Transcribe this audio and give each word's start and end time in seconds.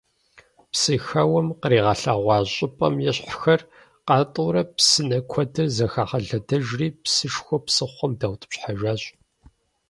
Псыхэуэм 0.71 1.47
къаригъэлъэгъуа 1.59 2.37
щӀыпӀэм 2.53 2.95
ещхьхэр 3.09 3.61
къатӀыурэ 4.07 4.61
псынэ 4.75 5.19
куэдыр 5.31 5.67
зыхагъэлъэдэжри 5.75 6.87
псышхуэу 7.03 7.63
псыхъуэм 7.65 8.11
даутӀыпщхьэжащ. 8.19 9.01